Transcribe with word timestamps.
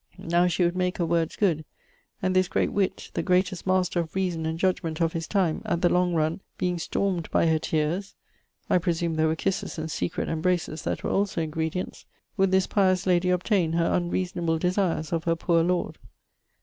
Now 0.17 0.47
she 0.47 0.63
would 0.63 0.75
make 0.75 0.97
her 0.97 1.05
words 1.05 1.35
good; 1.35 1.63
and 2.23 2.35
this 2.35 2.47
great 2.47 2.71
witt, 2.71 3.11
the 3.13 3.21
greatest 3.21 3.67
master 3.67 3.99
of 3.99 4.15
reason 4.15 4.47
and 4.47 4.57
judgement 4.57 4.99
of 4.99 5.13
his 5.13 5.27
time, 5.27 5.61
at 5.63 5.83
the 5.83 5.89
long 5.89 6.15
runne, 6.15 6.41
being 6.57 6.79
storm'd 6.79 7.29
by 7.29 7.45
her 7.45 7.59
teares 7.59 8.15
(I 8.67 8.79
presume 8.79 9.13
there 9.13 9.27
were 9.27 9.35
kisses 9.35 9.77
and 9.77 9.91
secret 9.91 10.27
embraces 10.27 10.81
that 10.85 11.03
were 11.03 11.11
also 11.11 11.39
ingredients), 11.43 12.07
would 12.35 12.49
this 12.49 12.65
pious 12.65 13.05
lady 13.05 13.29
obtain 13.29 13.73
her 13.73 13.93
unreasonable 13.93 14.57
desires 14.57 15.13
of 15.13 15.25
her 15.25 15.35
poor 15.35 15.61
lord. 15.61 15.99